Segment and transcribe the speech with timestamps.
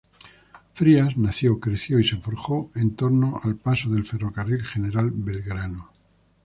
[0.73, 5.91] Frías nació, creció y se forjó en torno al paso del ferrocarril General Belgrano.